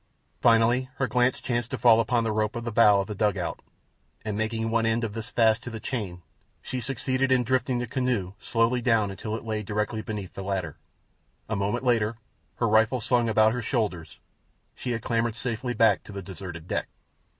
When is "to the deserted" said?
15.75-16.67